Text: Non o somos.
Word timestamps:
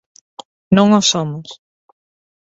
Non 0.75 0.87
o 0.99 1.01
somos. 1.11 1.49